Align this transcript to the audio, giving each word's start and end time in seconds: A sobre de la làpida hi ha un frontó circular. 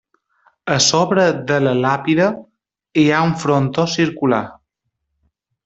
A 0.75 0.77
sobre 0.85 1.25
de 1.51 1.59
la 1.65 1.73
làpida 1.83 2.31
hi 3.03 3.05
ha 3.11 3.21
un 3.29 3.37
frontó 3.45 3.87
circular. 3.99 4.43